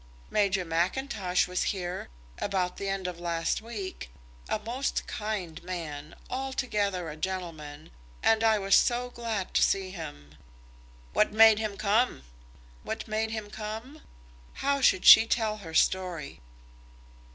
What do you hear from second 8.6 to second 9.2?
so